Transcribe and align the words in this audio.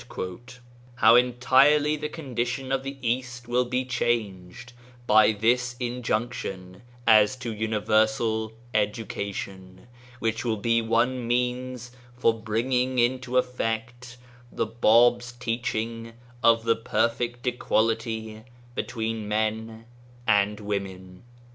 How 0.95 1.13
entirely 1.15 1.95
the 1.95 2.09
condition 2.09 2.71
of 2.71 2.81
the 2.81 2.97
East 3.07 3.47
will 3.47 3.65
be 3.65 3.85
changed 3.85 4.73
by 5.05 5.31
this 5.31 5.75
injunction 5.79 6.81
as 7.05 7.35
to 7.35 7.53
universal 7.53 8.51
edu 8.73 9.07
cation, 9.07 9.85
which 10.17 10.43
will 10.43 10.57
be 10.57 10.81
one 10.81 11.27
means 11.27 11.91
for 12.17 12.33
bringing 12.33 12.97
into 12.97 13.37
effect 13.37 14.17
the 14.51 14.65
Bab's 14.65 15.33
teaching 15.33 16.13
of 16.41 16.63
the 16.63 16.75
perfect 16.75 17.45
equality 17.45 18.43
between 18.73 19.27
men 19.27 19.85
and 20.25 20.59
women. 20.61 21.21